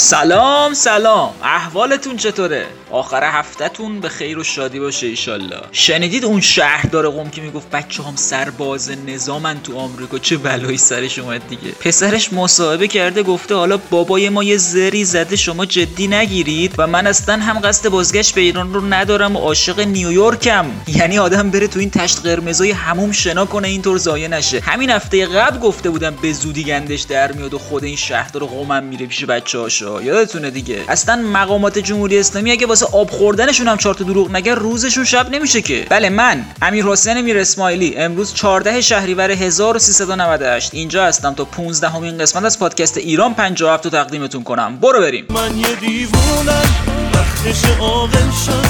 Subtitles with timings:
[0.00, 1.34] سلام سلام.
[1.42, 5.60] احوالتون چطوره؟ آخر هفتهتون به خیر و شادی باشه ایشالله.
[5.72, 11.18] شنیدید اون شهردار قوم که می‌گفت بچه هم سرباز نظامن تو آمریکا؟ چه بلایی سرش
[11.18, 16.74] اومد دیگه؟ پسرش مصاحبه کرده گفته حالا بابای ما یه زری زده شما جدی نگیرید
[16.78, 20.66] و من اصلا هم قصد بازگشت به ایران رو ندارم و عاشق نیویورکم.
[20.86, 24.60] یعنی آدم بره تو این تشت قرمزای هموم شنا کنه اینطور زایه نشه.
[24.60, 28.84] همین هفته قبل گفته بودم به زودی گندش در میاد و خود این شهردار قومم
[28.84, 30.84] میره پیش بچه هاشا یادتونه دیگه.
[30.88, 35.30] اصلا مقامات جمهوری اسلامی اگه واسه آب خوردنشون هم چهار تا دروغ نگه روزشون شب
[35.30, 35.86] نمیشه که.
[35.90, 42.18] بله من امیر حسین میر اسماعیلی امروز 14 شهریور 1398 اینجا هستم تا 15 همین
[42.18, 44.76] قسمت از پادکست ایران 57 رو تقدیمتون کنم.
[44.76, 45.26] برو بریم.
[45.30, 46.68] من یه دیوونم
[47.14, 48.62] وقتش عاقل شم.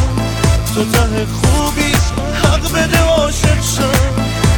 [0.74, 1.92] تو ته خوبی
[2.44, 3.92] حق بده عاشق شم.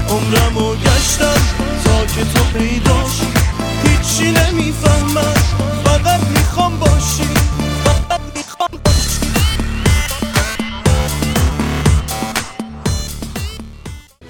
[0.08, 1.42] عمرمو گشتم
[1.84, 3.20] تا که تو پیداش
[3.84, 5.79] هیچی نمی‌فهمم.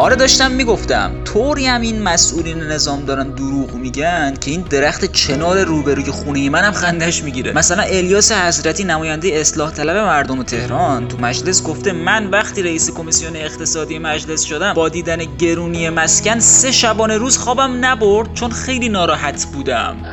[0.01, 1.13] آره داشتم می‌گفتم.
[1.25, 6.73] طوری هم این مسئولین نظام دارن دروغ میگن که این درخت چنار روبروی خونه منم
[6.73, 7.53] خندش می‌گیره.
[7.53, 13.37] مثلا الیاس حضرتی نماینده اصلاح طلب مردم تهران تو مجلس گفته من وقتی رئیس کمیسیون
[13.37, 19.47] اقتصادی مجلس شدم با دیدن گرونی مسکن سه شبانه روز خوابم نبرد چون خیلی ناراحت
[19.53, 19.97] بودم.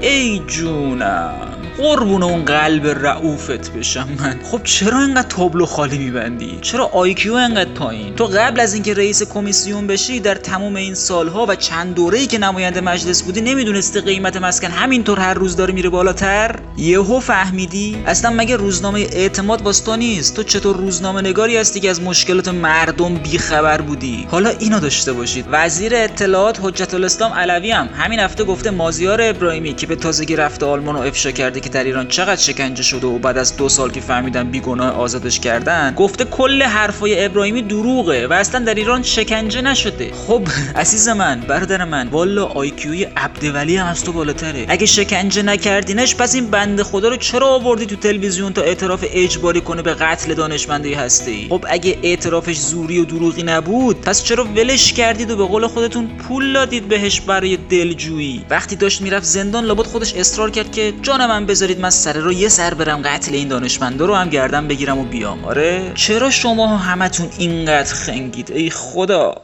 [0.00, 1.49] ای جونم.
[1.80, 4.40] قربون اون قلب رعوفت بشم من.
[4.42, 9.22] خب چرا اینقدر تابلو خالی میبندی؟ چرا آیکیو اینقدر پایین؟ تو قبل از اینکه رئیس
[9.22, 14.36] کمیسیون بشی در تمام این سالها و چند دوره‌ای که نماینده مجلس بودی نمی‌دونستی قیمت
[14.36, 19.96] مسکن همینطور هر روز داره میره بالاتر؟ یهو فهمیدی؟ اصلا مگه روزنامه اعتماد واسه تو
[19.96, 25.12] نیست؟ تو چطور روزنامه نگاری هستی که از مشکلات مردم بیخبر بودی؟ حالا اینو داشته
[25.12, 25.44] باشید.
[25.50, 30.66] وزیر اطلاعات حجت الاسلام علوی هم همین هفته گفته مازیار ابراهیمی که به تازگی رفته
[30.66, 33.90] آلمان و افشا کرده که در ایران چقدر شکنجه شده و بعد از دو سال
[33.90, 39.62] که فهمیدن بیگناه آزادش کردن گفته کل حرفای ابراهیمی دروغه و اصلا در ایران شکنجه
[39.62, 40.10] نشده.
[40.26, 40.42] خب
[40.76, 44.66] عزیز من برادر من والا آیکیوی عبدولی هم از تو بالاتره.
[44.68, 49.60] اگه شکنجه نکردینش پس این بنده خدا رو چرا آوردی تو تلویزیون تا اعتراف اجباری
[49.60, 54.44] کنه به قتل دانشمنده هسته ای خب اگه اعترافش زوری و دروغی نبود پس چرا
[54.44, 59.64] ولش کردید و به قول خودتون پول دادید بهش برای دلجویی؟ وقتی داشت می‌رفت زندان
[59.64, 63.34] لابد خودش اصرار کرد که جان من بذارید من سر رو یه سر برم قتل
[63.34, 65.44] این دانشمنده رو هم گردن بگیرم و بیام.
[65.44, 69.34] آره؟ چرا شما همتون اینقدر خنگید؟ ای خدا.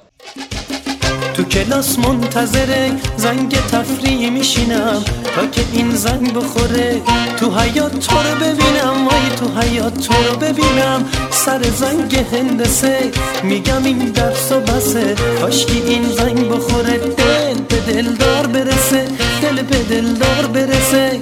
[1.34, 5.04] تو کلاس منتظر زنگ تفریح میشینم
[5.36, 7.02] تا که این زنگ بخوره.
[7.40, 11.08] تو حیات تو رو ببینم وای تو حیات تو رو ببینم.
[11.30, 13.10] سر زنگ هندسه
[13.42, 15.14] میگم این درس و بسه.
[15.40, 19.04] کاشکی این زنگ بخوره دل به دلدار برسه.
[19.42, 21.20] دل به دلدار برسه.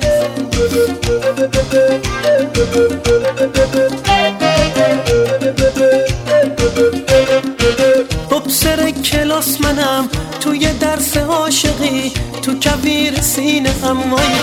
[8.48, 10.08] سر کلاس منم
[10.40, 12.12] توی درس عاشقی.
[12.42, 13.96] تو کویر سینه هم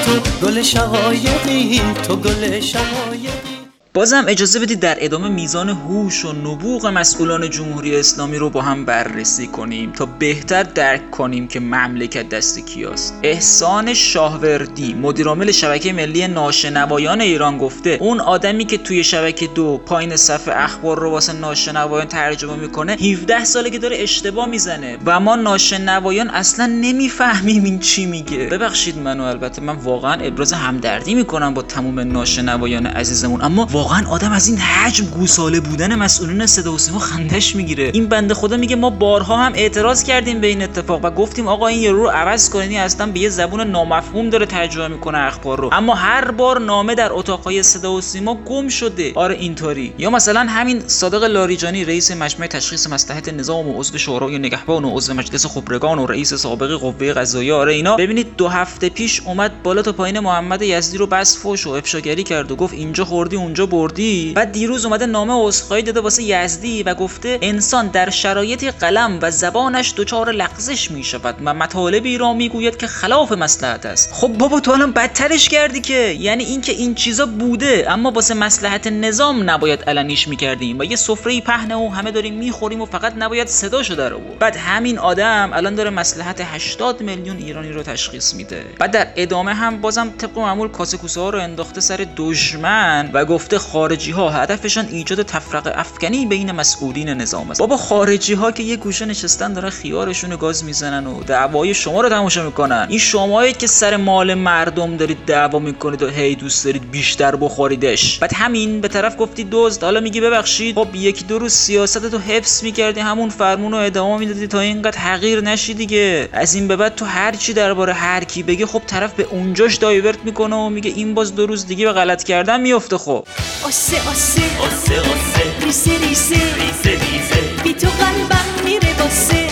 [0.06, 1.82] تو گل شقایقی.
[2.04, 3.51] تو گل شقایقی.
[3.94, 8.86] بازم اجازه بدید در ادامه میزان هوش و نبوغ مسئولان جمهوری اسلامی رو با هم
[8.86, 13.14] بررسی کنیم تا بهتر درک کنیم که مملکت دست کیاست.
[13.24, 20.16] احسان شاهوردی مدیرعامل شبکه ملی ناشنوایان ایران گفته اون آدمی که توی شبکه دو پایین
[20.16, 25.36] صفحه اخبار رو واسه ناشنوایان ترجمه می‌کنه 17 ساله که داره اشتباه می‌زنه و ما
[25.36, 28.38] ناشنوایان اصلا نمی‌فهمیم این چی میگه.
[28.38, 34.32] ببخشید منو البته من واقعا ابراز همدردی می‌کنم با تمام ناشنوایان عزیزمون اما واقعا آدم
[34.32, 37.92] از این حجم گوساله بودن مسئولین صدا و سیما خندش می‌گیره.
[37.94, 41.68] این بنده خدا میگه ما بارها هم اعتراض کردیم به این اتفاق و گفتیم آقا
[41.68, 45.70] این یارو رو عوض کنید اصلا به یه زبون نامفهوم داره ترجمه می‌کنه اخبار رو.
[45.72, 49.12] اما هر بار نامه در اتاقهای صدا و سیما گم شده.
[49.16, 49.94] آره اینطوری.
[49.98, 54.90] یا مثلا همین صادق لاریجانی رئیس مجمع تشخیص مصلحت نظام و عضو شورای نگهبان و
[54.98, 57.96] عضو مجلس خبرگان و رئیس سابق قوه قضاییه آره اینا.
[57.96, 62.24] ببینید دو هفته پیش اومد بالا تا پایین محمد یزدی رو بس فوش و افشاگری
[62.24, 66.84] کرد و گفت اینجا خوردی اونجا بردی بعد دیروز اومده نامه عذرخواهی داده واسه یزدی
[66.84, 72.34] و گفته انسان در شرایط قلم و زبانش دچار لغزش می شود و مطالبی را
[72.34, 74.14] می‌گوید که خلاف مصلحت است.
[74.14, 76.18] خب بابا تو الان بدترش کردی که.
[76.20, 81.42] یعنی اینکه این چیزا بوده اما واسه مصلحت نظام نباید علنیش می‌کردیم و یه سفره
[81.42, 84.40] پهنه و همه داریم می‌خوریم و فقط نباید صداشو در آورد.
[84.40, 88.66] بعد همین آدم الان داره مصلحت 80 میلیون ایرانی رو تشخیص میده.
[88.80, 93.26] بعد در ادامه هم بازم طبق معمول کاسه کوسه ها رو انداخته سر دشمن و
[93.26, 97.60] گفته خارجی ها هدفشان ایجاد تفرقه افکنی بین مسئولین نظام است.
[97.60, 102.10] بابا خارجی ها که یه گوشه نشستن دارن خیارشون گاز می‌زنن و دعوای شما رو
[102.10, 102.86] تماشا می‌کنن.
[102.90, 108.20] این شمایید که سر مال مردم دارید دعوا می‌کنید و هی دوست دارید بیشتر بخوریدش.
[108.20, 109.84] بعد همین به طرف گفتی دزد.
[109.84, 110.76] حالا میگی ببخشید.
[110.76, 113.00] خب یکی دو روز سیاست تو حفظ می‌کردی.
[113.00, 116.30] همون فرمون رو ادامه می‌دادی تا اینقدر حقیر نشی دیگه.
[116.34, 119.76] از این به بعد تو هر چی درباره هر کی بگی خب طرف به اونجاش
[119.76, 123.28] دایورت می‌کنه و میگه این باز دو روز دیگه به غلط کردن میفته خب.
[123.64, 129.48] آسه آسه آسه آسه ریسه ریسه ریسه ریسه بی تو قلبم میره باسه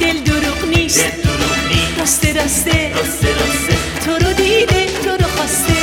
[0.00, 5.28] دل دروغ نیست دل دروغ نیست راسته راسته راسته راسته تو رو دیده تو رو
[5.36, 5.77] خواسته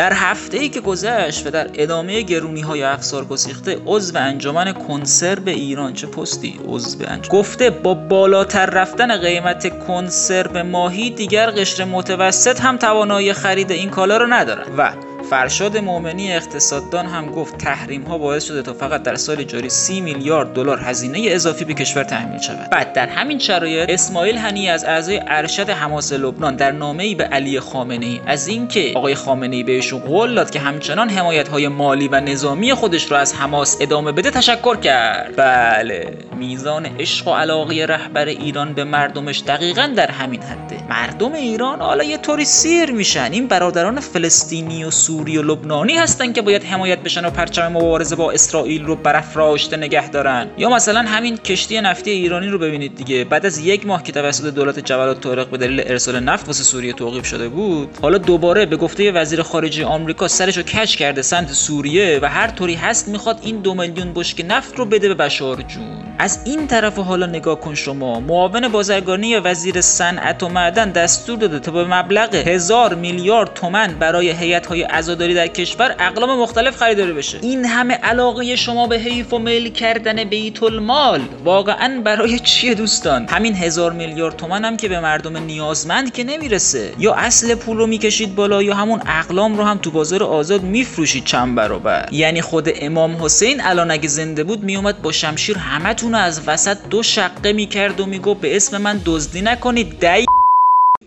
[0.00, 5.48] در هفته ای که گذشت و در ادامه گرونی های افسار گسیخته عضو انجمن کنسرو
[5.48, 7.38] ایران چه پستی؟ عضو انجمن.
[7.38, 14.16] گفته با بالاتر رفتن قیمت کنسرو ماهی دیگر قشر متوسط هم توانایی خرید این کالا
[14.16, 14.92] رو ندارن و
[15.30, 20.00] فرشاد مؤمنی اقتصاددان هم گفت تحریم ها باعث شده تا فقط در سال جاری 30
[20.00, 22.70] میلیارد دلار هزینه اضافی به کشور تحمیل شود.
[22.70, 27.60] بعد در همین شرایط اسماعیل هنی از اعضای ارشد حماس لبنان در نامه‌ای به علی
[27.60, 32.08] خامنه ای از اینکه آقای خامنه ای بهشون قول داد که همچنان حمایت های مالی
[32.08, 35.36] و نظامی خودش را از حماس ادامه بده تشکر کرد.
[35.36, 40.76] بله میزان عشق و علاقه رهبر ایران به مردمش دقیقا در همین حده.
[40.88, 43.32] مردم ایران حالا یه طوری سیر میشن.
[43.32, 48.16] این برادران فلسطینی و سوری و لبنانی هستن که باید حمایت بشن و پرچم مبارزه
[48.16, 50.46] با اسرائیل رو برافراشته نگه دارن.
[50.58, 53.24] یا مثلا همین کشتی نفتی ایرانی رو ببینید دیگه.
[53.24, 56.92] بعد از یک ماه که توسط دولت جبل طارق به دلیل ارسال نفت واسه سوریه
[56.92, 61.52] توقیف شده بود حالا دوباره به گفته وزیر خارجه آمریکا سرش رو کش کرده سمت
[61.52, 65.62] سوریه و هر طوری هست می‌خواد این دو میلیون بشک نفت رو بده به بشار
[65.62, 66.04] جون.
[66.18, 68.20] از این طرف حالا نگاه کن شما.
[68.20, 74.30] معاون بازرگانی وزیر صنعت و معدن دستور داده تا به مبلغ هزار میلیارد تومن برای
[74.30, 77.38] هیئت‌های عزاداری در کشور اقلام مختلف خریداری بشه.
[77.42, 83.26] این همه علاقه شما به حیف و میل کردن بیت المال واقعا برای چیه دوستان؟
[83.28, 86.92] همین هزار میلیارد تومن هم که به مردم نیازمند که نمی‌رسه.
[86.98, 91.24] یا اصل پول رو می‌کشید بالا یا همون اقلام رو هم تو بازار آزاد میفروشید
[91.24, 92.08] چند برابر.
[92.12, 96.76] یعنی خود امام حسین الان اگه زنده بود میومد با شمشیر همتون رو از وسط
[96.90, 100.26] دو شقه می‌کرد و میگو به اسم من دزدی نکنید دای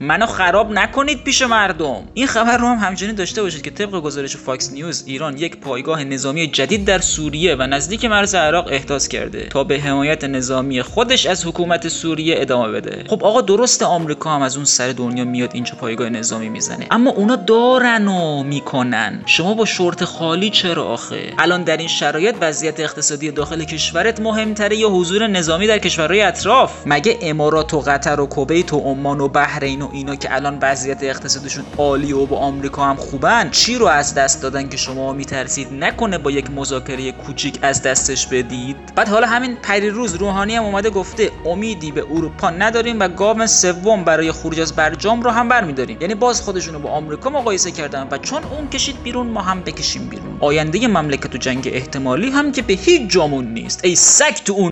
[0.03, 2.03] منو خراب نکنید پیش مردم.
[2.13, 6.03] این خبر رو هم همچنین داشته باشید که طبق گزارش فاکس نیوز ایران یک پایگاه
[6.03, 11.25] نظامی جدید در سوریه و نزدیک مرز عراق احداث کرده تا به حمایت نظامی خودش
[11.25, 13.03] از حکومت سوریه ادامه بده.
[13.07, 16.87] خب آقا درست آمریکا هم از اون سر دنیا میاد اینجا پایگاه نظامی می‌زنه.
[16.91, 19.21] اما اونا دارن و می‌کنن.
[19.25, 24.75] شما با شورت خالی چرا آخه؟ الان در این شرایط وضعیت اقتصادی داخل کشورت مهمتره
[24.75, 29.27] یا حضور نظامی در کشورهای اطراف؟ مگه امارات و قطر و کویت و عمان و
[29.27, 33.85] بحرین و اینا که الان وضعیت اقتصادشون عالی و با آمریکا هم خوبن چی رو
[33.85, 38.75] از دست دادن که شما میترسید؟ نکنه با یک مذاکره کوچیک از دستش بدید.
[38.95, 44.03] بعد حالا همین پریروز روحانی هم اومده گفته امیدی به اروپا نداریم و گام سوم
[44.03, 45.97] برای خروج از برجام رو هم برمیداریم.
[46.01, 50.09] یعنی باز خودشونو با آمریکا مقایسه کردن و چون اون کشید بیرون ما هم بکشیم
[50.09, 50.37] بیرون.
[50.39, 53.85] آینده مملکت و جنگ احتمالی هم که به هیچ جامون نیست.
[53.85, 54.71] ای سگ تو اون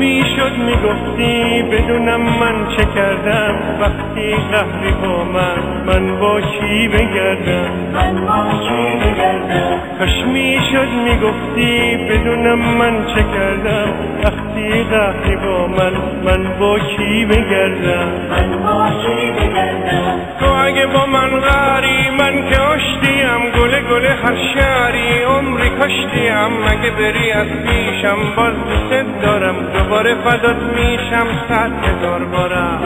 [0.00, 3.54] می‌شد می‌گفتی بدونم من چه کردم.
[3.80, 11.96] وقتی قهری با من من با کی بگردم؟ من با کی بگردم؟ کاش می‌شد می‌گفتی
[12.10, 13.88] بدونم من چه کردم.
[14.24, 15.92] وقتی قهری با من
[16.24, 22.60] من با کی بگردم؟ من با کی بگردم؟ تو اگه با من غری من که
[22.60, 23.19] آشتیم
[23.60, 30.56] گله گله هر شهری عمری کاشتیم مگه بری از پیشم باز دوست دارم؟ دوباره فدات
[30.56, 31.26] میشم.
[31.48, 32.82] صد هزار بارم.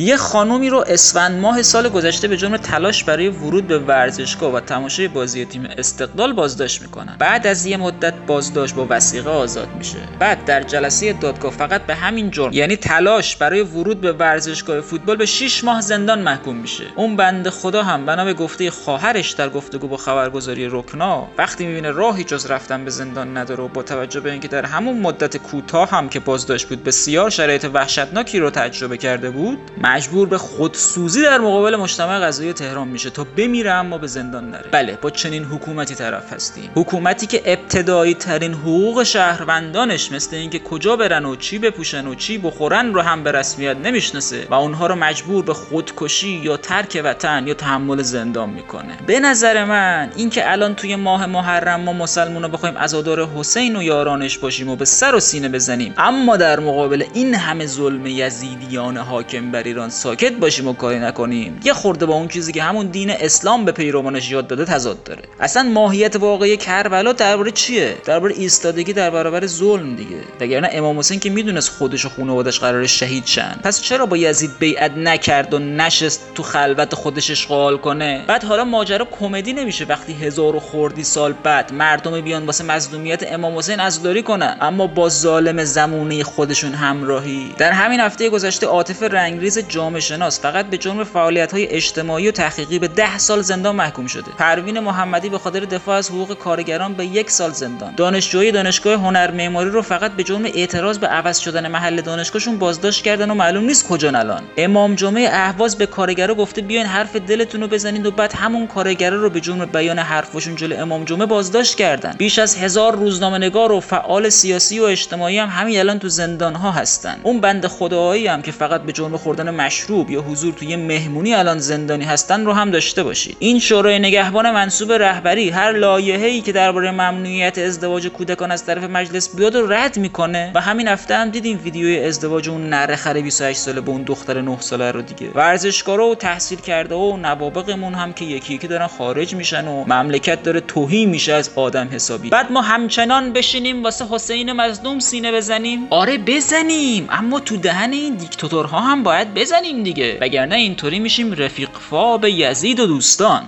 [0.00, 4.60] یه خانومی رو اسفند ماه سال گذشته به جرم تلاش برای ورود به ورزشگاه و
[4.60, 7.16] تماشای بازی تیم استقلال بازداشت می‌کنن.
[7.18, 9.98] بعد از یه مدت بازداشت با وسیقه آزاد میشه.
[10.18, 15.16] بعد در جلسه دادگاه فقط به همین جرم یعنی تلاش برای ورود به ورزشگاه فوتبال
[15.16, 16.84] به 6 ماه زندان محکوم میشه.
[16.96, 21.90] اون بنده خدا هم بنا به گفته خواهرش در گفتگو با خبرگزاری رکنا وقتی می‌بینه
[21.90, 25.90] راهی جز رفتن به زندان نداره و با توجه به اینکه در همون مدت کوتاه
[25.90, 29.58] هم که بازداشت بود بسیار شرایط وحشتناکی رو تجربه کرده بود
[29.88, 33.10] مجبور به خودسوزی در مقابل مجتمع قضایی تهران میشه.
[33.10, 34.64] تا بمیره اما به زندان نره.
[34.72, 36.70] بله با چنین حکومتی طرف هستیم.
[36.74, 42.38] حکومتی که ابتدایی ترین حقوق شهروندانش مثل اینکه کجا برن و چی بپوشن و چی
[42.38, 47.46] بخورن رو هم به رسمیت نمی‌شناسه و اونها رو مجبور به خودکشی یا ترک وطن
[47.46, 48.98] یا تحمل زندان می‌کنه.
[49.06, 54.38] به نظر من اینکه الان توی ماه محرم ما مسلمونا بخوایم عزادار حسین و یارانش
[54.38, 59.50] باشیم و به سر و سینه بزنیم اما در مقابل این همه ظلم یزیدیان حاکم
[59.50, 61.60] بر ایران ساکت باشیم و کاری نکنیم.
[61.64, 65.22] یه خورده با اون چیزی که همون دین اسلام به پیروانش یاد داده تضاد داره.
[65.40, 70.20] اصلا ماهیت واقعی کربلا درباره چیه؟ درباره ایستادگی در برابر ظلم دیگه.
[70.40, 73.60] وگرنه امام حسین که می‌دونست خودش و خانوادش قرار شهید شن.
[73.64, 78.64] پس چرا با یزید بیعت نکرد و نشست تو خلوت خودش اشغال کنه؟ بعد حالا
[78.64, 83.80] ماجرا کمدی نمیشه وقتی هزار و خوردی سال بعد مردم بیان واسه مظلومیت امام حسین
[83.80, 84.56] عزاداری کنن.
[84.60, 87.54] اما با ظالم زمونه خودشون همراهی.
[87.58, 92.30] در همین هفته گذشته عاطف رنگریز جامعه شناس فقط به جرم فعالیت های اجتماعی و
[92.30, 94.30] تحقیقی به ده سال زندان محکوم شده.
[94.38, 97.94] پروین محمدی به خاطر دفاع از حقوق کارگران به یک سال زندان.
[97.94, 103.04] دانشجوی دانشگاه هنر معماری رو فقط به جرم اعتراض به عوض شدن محل دانشگاهشون بازداشت
[103.04, 104.42] کردن و معلوم نیست کجا الان.
[104.56, 109.16] امام جمعه اهواز به کارگرا گفته بیاین حرف دلتون رو بزنید و بعد همون کارگرا
[109.16, 112.14] رو به جرم بیان حرفشون جلو امام جمعه بازداشت کردن.
[112.18, 116.54] بیش از هزار روزنامه نگار و فعال سیاسی و اجتماعی هم همین الان تو زندان
[116.54, 117.20] ها هستن.
[117.22, 121.58] اون بند خدایی هم که فقط به جرم خوردن مشروب یا حضور توی مهمونی الان
[121.58, 123.36] زندانی هستن رو هم داشته باشید.
[123.38, 129.36] این شورای نگهبان منصوب رهبری هر لایحه‌ای که درباره ممنوعیت ازدواج کودکان از طرف مجلس
[129.36, 130.52] بیاد و رد می‌کنه.
[130.54, 134.40] و همین هفته هم دیدیم ویدیوی ازدواج اون نره خره 28 ساله با اون دختر
[134.40, 135.30] 9 ساله رو دیگه.
[135.34, 140.42] ورزشکارا و تحصیل کرده و نوابقمون هم که یکی یکی دارن خارج میشن و مملکت
[140.42, 142.28] داره توهین میشه از آدم حسابی.
[142.30, 145.86] بعد ما همچنان بشینیم واسه حسین مظلوم سینه بزنیم.
[145.90, 150.18] آره بزنیم اما تو دهن این دیکتاتورها هم باید بزنیم دیگه.
[150.20, 153.42] وگرنه اینطوری میشیم رفیق فاب یزید و دوستان.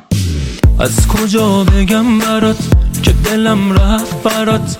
[0.80, 2.58] از کجا بگم برات
[3.02, 4.76] که دلم رفت برات؟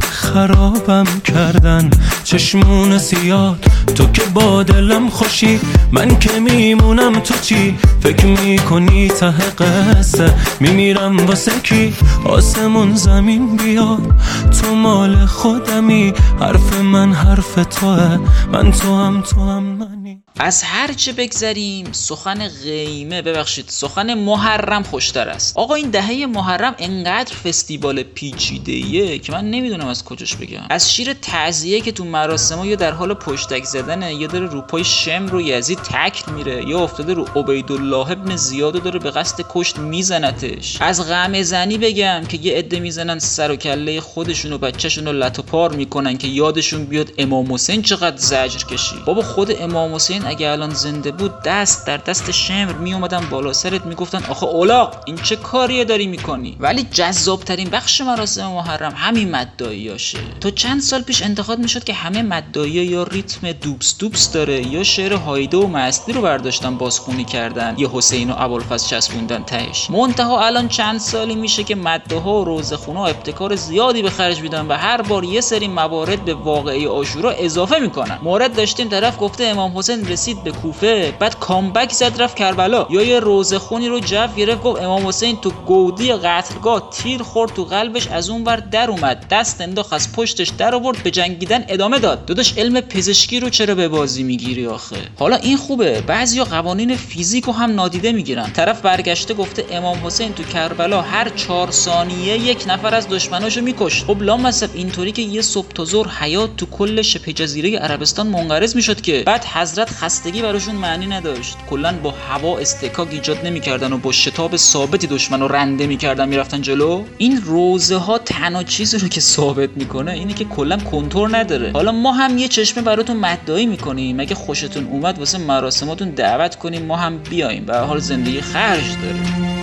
[0.00, 1.90] خرابم کردن
[2.24, 5.60] چشمون سیاد تو که با دلم خوشی
[5.92, 14.14] من که میمونم تو چی؟ فکر می‌کنی ته قصه میمیرم واسه کی؟ آسمون زمین بیاد
[14.60, 16.12] تو مال خودمی.
[16.40, 18.18] حرف من حرف توه
[18.52, 20.22] من تو هم تو هم منی.
[20.40, 25.56] از هر چه بگذریم سخن قیمه ببخشید سخن محرم خوشتر است.
[25.56, 30.60] آقا این دهه محرم انقدر فستیوال پیچیده که من نمی‌دونم از کجاش بگم.
[30.70, 35.26] از شیر تعزیه که تو مراسم یا در حال پشتک زدنه یا داره روپای شم
[35.26, 40.76] رو یزید تکل میره یا افتاده رو عبیدالله ابن زیاد داره به قصد کشت میزنتش.
[40.80, 45.12] از غم زنی بگم که یه عده می‌زنن سر و کله خودشون و بچهشون رو
[45.12, 49.04] لط و پار می‌کنن که یادشون بیاد امام حسین چقدر زجر کشید.
[49.04, 53.52] بابا خود امام حسین اگه الان زنده بود دست در دست شمر می اومدن بالا.
[53.52, 58.92] سرت می‌گفتن آخه اولاق این چه کاریه داری می‌کنی؟ ولی جذاب ترین بخش مراسم محرم
[58.96, 64.32] همین مدعیاشه تا چند سال پیش انتقاد می‌شد که همه مدعی یا ریتم دوبس دوبس
[64.32, 69.42] داره یا شعر هایده و مستی رو برداشتن بازخونی کردن یا حسین و ابوالفضل چسبوندن
[69.42, 69.90] تهش.
[69.90, 74.72] منتها الان چند سالی میشه که مدعها و روزخونا ابتکار زیادی به خرج میدن و
[74.72, 78.18] هر بار یه سری موارد به واقعی آشورا اضافه می‌کنن.
[78.22, 81.14] مورد داشتیم طرف گفته امام حسین رسید به کوفه.
[81.18, 82.86] بعد کامبک زد رفت کربلا.
[82.90, 87.54] یا یه روزه خونی رو جو گرفت گفت امام حسین تو گودی قتلگاه تیر خورد
[87.54, 89.26] تو قلبش از اون ور در اومد.
[89.30, 92.24] دست انداخت از پشتش در آورد به جنگیدن ادامه داد.
[92.24, 96.00] داداش علم پزشکی رو چرا به بازی می‌گیری آخه؟ حالا این خوبه.
[96.00, 98.52] بعضیا قوانین فیزیک رو هم نادیده می‌گیرن.
[98.52, 104.04] طرف برگشته گفته امام حسین تو کربلا هر چهار ثانیه یک نفر از دشمناشو میکشت.
[104.04, 108.76] خب لامصب اینطوری که یه صبح تا ظهر حیات تو کل شبه جزیره عربستان منقرض
[108.76, 109.22] می‌شد که.
[109.26, 111.56] بعد حضرت خستگی براشون معنی نداشت.
[111.70, 116.62] کلا با هوا استکاک ایجاد نمی‌کردن و با شتاب ثابتی دشمن رو رنده می‌کردن می‌رفتن
[116.62, 117.04] جلو.
[117.18, 121.70] این روزه ها تنها چیزی رو که ثابت می‌کنه اینه که کلا کنتور نداره.
[121.72, 124.20] حالا ما هم یه چشمه براتون مدعی می‌کنیم.
[124.20, 129.57] اگه خوشتون اومد واسه مراسماتون دعوت کنیم ما هم بیایم به حال زندگی خرج داره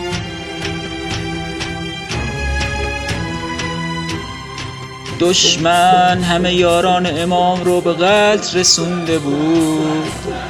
[5.19, 10.03] دشمن همه یاران امام رو به قتل رسونده بود.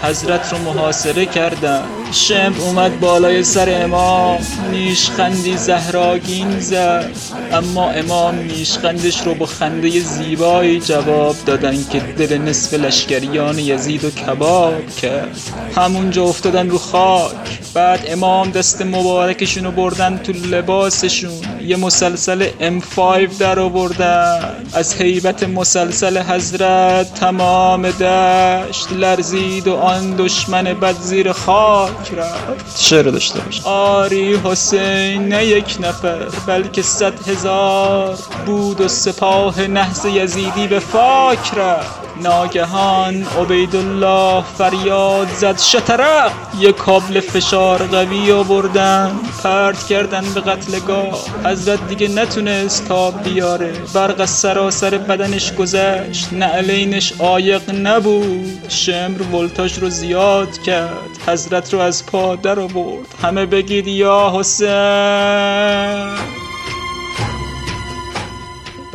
[0.04, 1.84] حضرت رو محاصره کردن.
[2.12, 4.40] شم اومد بالای سر امام
[4.72, 7.10] نیشخندی زهراگین زد.
[7.52, 14.10] اما امام نیشخندش رو با خنده زیبایی جواب دادن که دل نصف لشکریان یزید و
[14.10, 15.38] کباب کرد.
[15.76, 17.60] همونجا افتادن رو خاک.
[17.76, 21.32] بعد امام دست مبارکشونو بردن تو لباسشون.
[21.62, 22.48] یه مسلسل
[22.80, 23.00] M5
[23.40, 24.66] در آوردن.
[24.74, 32.82] از حیبت مسلسل حضرت تمام دشت لرزید و آن دشمن بد زیر خاک رفت.
[32.82, 33.62] شعر داشته باش.
[33.64, 41.58] آری حسین نه یک نفر بلکه صد هزار بود و سپاه نحس یزیدی به فاک
[41.58, 42.05] رفت.
[42.22, 45.60] ناگهان عبیدالله فریاد زد.
[45.60, 49.12] شترق یک کابل فشار قوی آوردن.
[49.44, 53.74] پرت کردن به قتلگاه حضرت دیگه نتونست تاب بیاره.
[53.94, 56.34] برق از سراسر بدنش گذشت.
[56.34, 58.66] نعلینش آیق نبود.
[58.70, 61.10] شمر ولتاژ رو زیاد کرد.
[61.28, 63.06] حضرت رو از پا در آورد.
[63.24, 66.45] همه بگید یا حسین!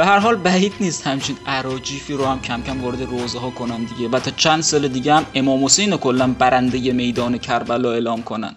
[0.01, 3.85] به هر حال بعید نیست همچین عراجیفی رو هم کم کم وارد روزه ها کنن
[3.85, 4.09] دیگه.
[4.09, 8.57] و تا چند سال دیگه هم امام حسین کلا برنده میدان کربلا اعلام کنن.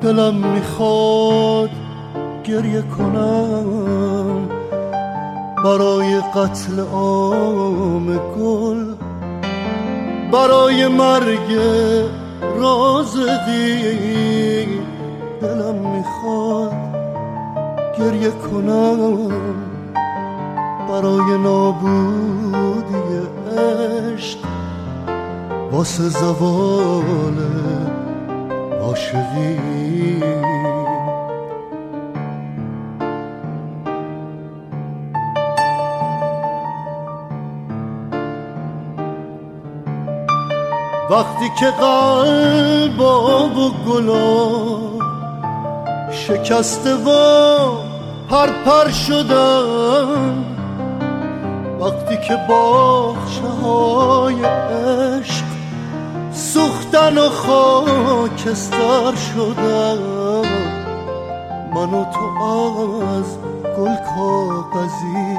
[0.00, 1.70] دلم می‌خواد
[2.44, 4.48] گریه کنم.
[5.64, 8.94] برای قتل عام گل
[10.32, 11.58] برای مرگ
[12.56, 13.82] رازقی
[15.40, 16.74] دلم می‌خواد
[17.98, 19.71] گریه کنم.
[20.92, 22.94] برای نابودی
[23.56, 24.38] عشق
[25.72, 27.38] واسه زوال
[28.82, 30.22] عاشقی.
[41.10, 44.78] وقتی که قلب و گلا
[46.10, 47.08] شکسته و
[48.30, 50.21] پرپر شدن
[51.82, 55.44] وقتی که باخشه های عشق
[56.32, 59.98] سوختن و خاکستر شدن
[61.74, 62.42] من و تو
[63.18, 63.38] از
[63.78, 65.36] گل کاغذی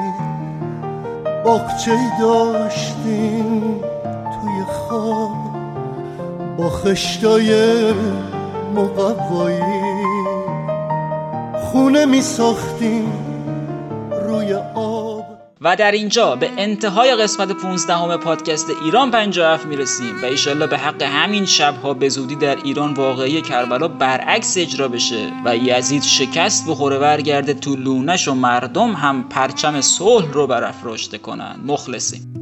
[1.46, 3.82] باغچه داشتیم
[4.34, 5.32] توی خواب
[6.58, 7.94] با خشتای
[8.76, 9.60] مقوایی
[11.72, 13.33] خونه می ساختیم
[15.64, 20.78] و در اینجا به انتهای قسمت 15 همه پادکست ایران 57 می‌رسیم و ایشالله به
[20.78, 26.68] حق همین شبها به زودی در ایران واقعی کربلا برعکس اجرا بشه و یزید شکست
[26.68, 31.60] بخوره برگرده تو لونش و مردم هم پرچم صلح رو برافراشته کنن.
[31.68, 32.34] مخلصیم.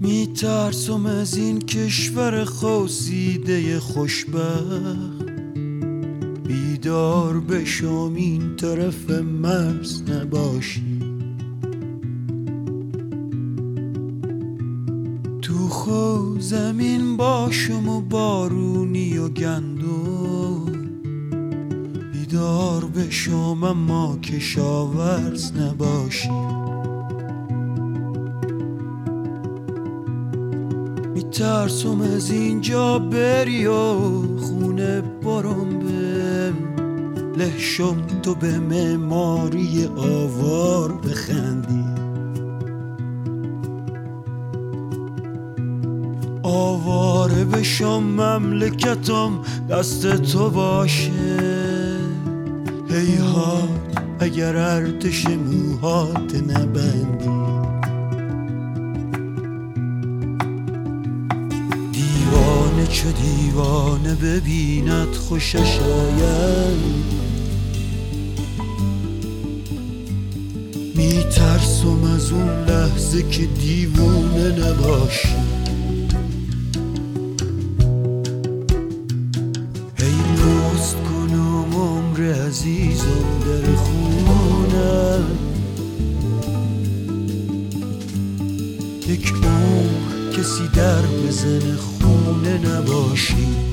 [0.00, 5.28] میترسم از این کشور خوسیده خوشبخت.
[6.46, 10.97] بیدار بشم این طرف مرز نباشی
[16.48, 20.64] زمین باشم و بارونی و گندم.
[22.12, 26.30] بیدار بشم اما کشاورز نباشی.
[31.14, 33.98] میترسم از اینجا بری و
[34.38, 36.52] خونه برم به
[37.36, 42.07] لحشم تو به معماری آوار بخندی.
[46.48, 49.38] آواره بشم مملکتم
[49.70, 51.10] دست تو باشه.
[52.90, 53.68] هیهات
[54.20, 57.28] اگر ارتش موهات نبندی.
[61.92, 67.08] دیوانه چه دیوانه ببیند خوشش آید.
[70.96, 75.28] میترسم از اون لحظه که دیوونه نباشی.
[82.48, 85.38] عزیزم در خونم.
[89.08, 93.67] یک عمر کسی در بزن خونه نباشی.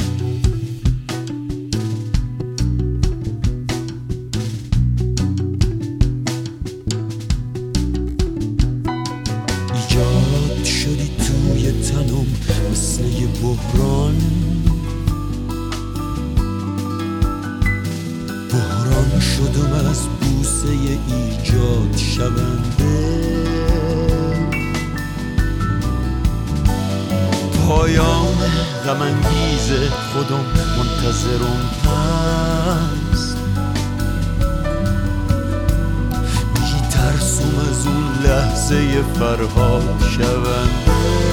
[19.45, 20.67] شدم از بوسه
[21.07, 23.35] ایجاد شونده.
[27.67, 28.37] پایان
[28.85, 29.71] غم انگیز
[30.13, 30.45] خودم
[30.77, 33.37] منتظرم هست.
[36.53, 41.24] میترسم از اون لحظه فرهاد شونده.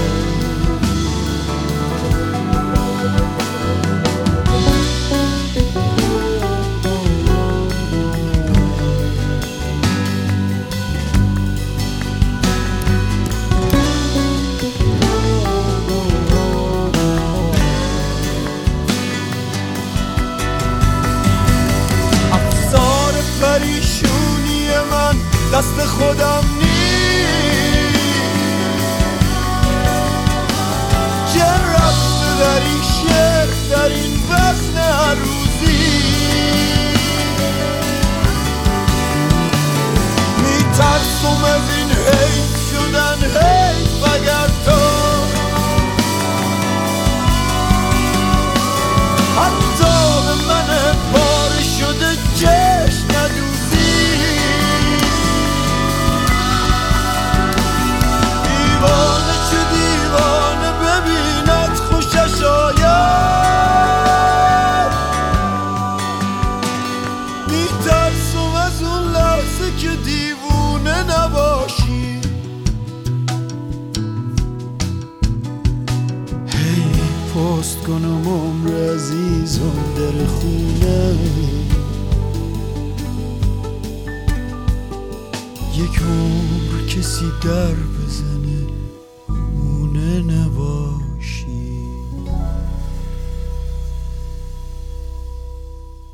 [87.44, 88.01] یک